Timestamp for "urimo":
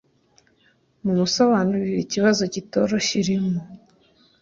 3.21-3.61